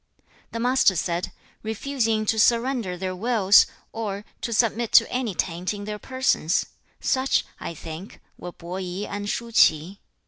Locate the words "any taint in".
5.11-5.83